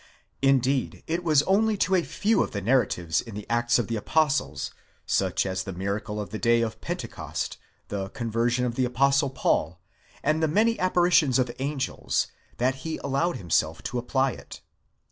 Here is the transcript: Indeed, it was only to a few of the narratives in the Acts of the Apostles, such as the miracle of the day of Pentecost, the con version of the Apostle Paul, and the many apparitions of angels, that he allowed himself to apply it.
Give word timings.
Indeed, 0.41 1.03
it 1.05 1.23
was 1.23 1.43
only 1.43 1.77
to 1.77 1.93
a 1.93 2.01
few 2.01 2.41
of 2.41 2.53
the 2.53 2.61
narratives 2.63 3.21
in 3.21 3.35
the 3.35 3.47
Acts 3.51 3.77
of 3.77 3.85
the 3.85 3.97
Apostles, 3.97 4.71
such 5.05 5.45
as 5.45 5.61
the 5.63 5.73
miracle 5.73 6.19
of 6.19 6.31
the 6.31 6.39
day 6.39 6.61
of 6.63 6.81
Pentecost, 6.81 7.59
the 7.89 8.09
con 8.09 8.31
version 8.31 8.65
of 8.65 8.73
the 8.73 8.85
Apostle 8.85 9.29
Paul, 9.29 9.79
and 10.23 10.41
the 10.41 10.47
many 10.47 10.79
apparitions 10.79 11.37
of 11.37 11.51
angels, 11.59 12.25
that 12.57 12.77
he 12.81 12.97
allowed 13.03 13.37
himself 13.37 13.83
to 13.83 13.99
apply 13.99 14.31
it. 14.31 14.61